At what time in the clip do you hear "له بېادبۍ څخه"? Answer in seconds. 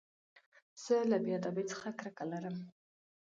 1.11-1.87